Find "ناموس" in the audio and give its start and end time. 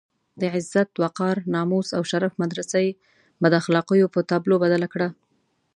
1.55-1.87